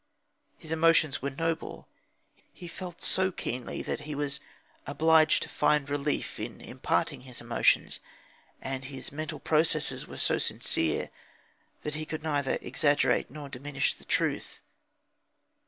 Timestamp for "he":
2.51-2.67, 3.99-4.15, 11.93-12.07